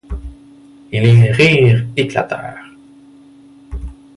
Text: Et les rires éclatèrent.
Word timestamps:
Et 0.91 0.99
les 0.99 1.29
rires 1.31 1.85
éclatèrent. 1.95 2.65